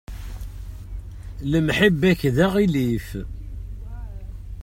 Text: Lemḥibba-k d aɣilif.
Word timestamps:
Lemḥibba-k 1.51 2.21
d 2.35 2.37
aɣilif. 2.45 3.07